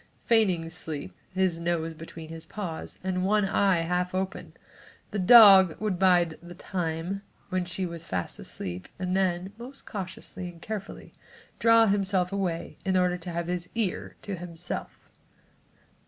[0.23, 4.53] Feigning sleep, his nose between his paws and one eye half open,
[5.11, 10.49] the dog would bide the time when she was fast asleep and then, most cautiously
[10.49, 11.13] and carefully,
[11.59, 14.97] draw himself away in order to have his ear to himself.